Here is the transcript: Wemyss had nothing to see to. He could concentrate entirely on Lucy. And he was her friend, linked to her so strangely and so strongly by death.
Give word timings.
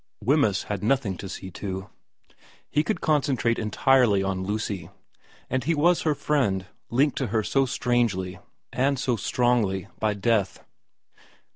Wemyss 0.19 0.63
had 0.63 0.81
nothing 0.83 1.15
to 1.17 1.29
see 1.29 1.51
to. 1.51 1.91
He 2.71 2.83
could 2.83 3.01
concentrate 3.01 3.59
entirely 3.59 4.23
on 4.23 4.43
Lucy. 4.43 4.89
And 5.47 5.63
he 5.63 5.75
was 5.75 6.01
her 6.01 6.15
friend, 6.15 6.65
linked 6.89 7.19
to 7.19 7.27
her 7.27 7.43
so 7.43 7.67
strangely 7.67 8.39
and 8.73 8.97
so 8.97 9.15
strongly 9.15 9.89
by 9.99 10.15
death. 10.15 10.65